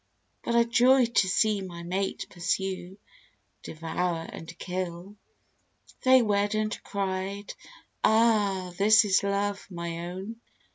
But 0.43 0.55
I 0.55 0.63
joy 0.63 1.05
to 1.05 1.27
see 1.29 1.61
my 1.61 1.83
mate 1.83 2.25
pursue, 2.31 2.97
devour 3.61 4.27
and 4.33 4.57
kill." 4.57 5.15
They 6.01 6.23
wed, 6.23 6.55
and 6.55 6.75
cried, 6.83 7.53
"Ah, 8.03 8.73
this 8.79 9.05
is 9.05 9.21
Love, 9.21 9.67
my 9.69 10.07
own!" 10.09 10.37